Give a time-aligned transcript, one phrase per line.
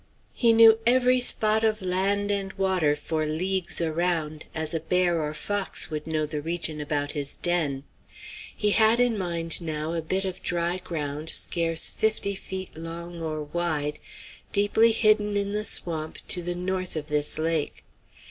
[0.33, 5.29] He knew every spot of land and water for leagues around, as a bear or
[5.29, 7.83] a fox would know the region about his den.
[8.57, 13.43] He had in mind now a bit of dry ground scarce fifty feet long or
[13.43, 13.99] wide,
[14.51, 17.83] deeply hidden in the swamp to the north of this lake.